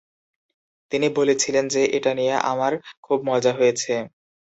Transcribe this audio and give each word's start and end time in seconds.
তিনি 0.91 1.07
বলেছিলেন 1.09 1.65
যে, 1.67 1.81
এটা 1.97 2.11
নিয়ে 2.13 2.35
আমার 2.51 2.73
খুব 3.03 3.19
মজা 3.29 3.51
হয়েছে। 3.53 3.93